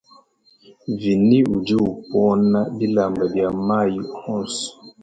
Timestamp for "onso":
4.33-4.69